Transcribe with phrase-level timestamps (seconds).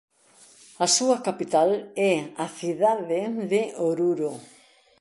[0.85, 1.69] A súa capital
[2.13, 2.15] é
[2.45, 4.31] a cidade de Oruro.